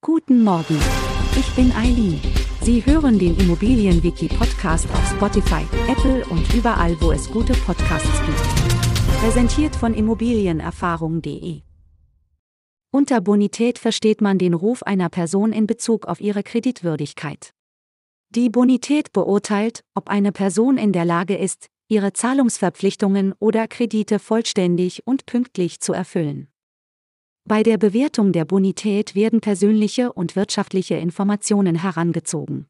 Guten 0.00 0.44
Morgen. 0.44 0.78
Ich 1.36 1.50
bin 1.56 1.72
Eileen. 1.72 2.20
Sie 2.62 2.86
hören 2.86 3.18
den 3.18 3.36
Immobilienwiki-Podcast 3.36 4.88
auf 4.90 5.10
Spotify, 5.10 5.66
Apple 5.90 6.24
und 6.26 6.54
überall, 6.54 6.96
wo 7.00 7.10
es 7.10 7.28
gute 7.28 7.52
Podcasts 7.52 8.20
gibt. 8.24 9.20
Präsentiert 9.20 9.74
von 9.74 9.94
Immobilienerfahrung.de. 9.94 11.62
Unter 12.92 13.20
Bonität 13.20 13.80
versteht 13.80 14.20
man 14.20 14.38
den 14.38 14.54
Ruf 14.54 14.84
einer 14.84 15.08
Person 15.08 15.52
in 15.52 15.66
Bezug 15.66 16.06
auf 16.06 16.20
ihre 16.20 16.44
Kreditwürdigkeit. 16.44 17.52
Die 18.30 18.50
Bonität 18.50 19.12
beurteilt, 19.12 19.82
ob 19.96 20.08
eine 20.08 20.30
Person 20.30 20.78
in 20.78 20.92
der 20.92 21.06
Lage 21.06 21.36
ist, 21.36 21.66
ihre 21.88 22.12
Zahlungsverpflichtungen 22.12 23.34
oder 23.40 23.66
Kredite 23.66 24.20
vollständig 24.20 25.04
und 25.08 25.26
pünktlich 25.26 25.80
zu 25.80 25.92
erfüllen. 25.92 26.46
Bei 27.48 27.62
der 27.62 27.78
Bewertung 27.78 28.32
der 28.32 28.44
Bonität 28.44 29.14
werden 29.14 29.40
persönliche 29.40 30.12
und 30.12 30.36
wirtschaftliche 30.36 30.96
Informationen 30.96 31.76
herangezogen. 31.76 32.66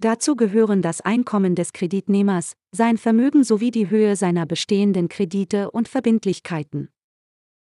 Dazu 0.00 0.34
gehören 0.34 0.82
das 0.82 1.00
Einkommen 1.00 1.54
des 1.54 1.72
Kreditnehmers, 1.72 2.54
sein 2.72 2.98
Vermögen 2.98 3.44
sowie 3.44 3.70
die 3.70 3.90
Höhe 3.90 4.16
seiner 4.16 4.46
bestehenden 4.46 5.08
Kredite 5.08 5.70
und 5.70 5.86
Verbindlichkeiten. 5.86 6.88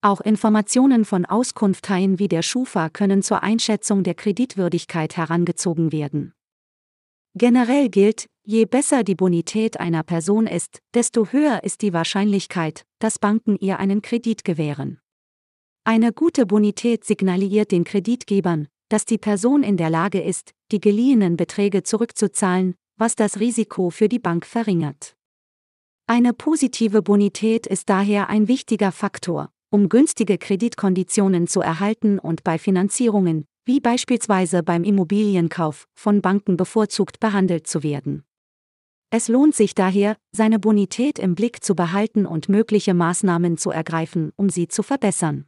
Auch 0.00 0.20
Informationen 0.20 1.04
von 1.04 1.24
Auskunfteien 1.24 2.18
wie 2.18 2.26
der 2.26 2.42
Schufa 2.42 2.88
können 2.88 3.22
zur 3.22 3.44
Einschätzung 3.44 4.02
der 4.02 4.14
Kreditwürdigkeit 4.16 5.16
herangezogen 5.16 5.92
werden. 5.92 6.32
Generell 7.36 7.90
gilt, 7.90 8.26
je 8.42 8.64
besser 8.64 9.04
die 9.04 9.14
Bonität 9.14 9.78
einer 9.78 10.02
Person 10.02 10.48
ist, 10.48 10.80
desto 10.94 11.28
höher 11.28 11.62
ist 11.62 11.82
die 11.82 11.92
Wahrscheinlichkeit, 11.92 12.84
dass 12.98 13.20
Banken 13.20 13.56
ihr 13.60 13.78
einen 13.78 14.02
Kredit 14.02 14.42
gewähren. 14.42 14.98
Eine 15.84 16.12
gute 16.12 16.46
Bonität 16.46 17.04
signalisiert 17.04 17.72
den 17.72 17.84
Kreditgebern, 17.84 18.68
dass 18.88 19.04
die 19.04 19.18
Person 19.18 19.62
in 19.62 19.76
der 19.76 19.90
Lage 19.90 20.20
ist, 20.20 20.52
die 20.72 20.80
geliehenen 20.80 21.36
Beträge 21.36 21.82
zurückzuzahlen, 21.82 22.74
was 22.96 23.14
das 23.16 23.40
Risiko 23.40 23.90
für 23.90 24.08
die 24.08 24.18
Bank 24.18 24.44
verringert. 24.44 25.16
Eine 26.06 26.32
positive 26.32 27.02
Bonität 27.02 27.66
ist 27.66 27.88
daher 27.90 28.30
ein 28.30 28.48
wichtiger 28.48 28.92
Faktor, 28.92 29.50
um 29.70 29.88
günstige 29.88 30.38
Kreditkonditionen 30.38 31.46
zu 31.46 31.60
erhalten 31.60 32.18
und 32.18 32.44
bei 32.44 32.58
Finanzierungen, 32.58 33.44
wie 33.66 33.80
beispielsweise 33.80 34.62
beim 34.62 34.84
Immobilienkauf, 34.84 35.86
von 35.94 36.22
Banken 36.22 36.56
bevorzugt 36.56 37.20
behandelt 37.20 37.66
zu 37.66 37.82
werden. 37.82 38.24
Es 39.10 39.28
lohnt 39.28 39.54
sich 39.54 39.74
daher, 39.74 40.16
seine 40.32 40.58
Bonität 40.58 41.18
im 41.18 41.34
Blick 41.34 41.62
zu 41.62 41.74
behalten 41.74 42.26
und 42.26 42.48
mögliche 42.48 42.94
Maßnahmen 42.94 43.56
zu 43.56 43.70
ergreifen, 43.70 44.32
um 44.36 44.50
sie 44.50 44.68
zu 44.68 44.82
verbessern. 44.82 45.47